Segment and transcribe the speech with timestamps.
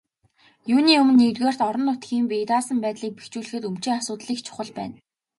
[0.75, 4.95] Юуны өмнө, нэгдүгээрт, орон нутгийн бие даасан байдлыг бэхжүүлэхэд өмчийн асуудал их чухал байна.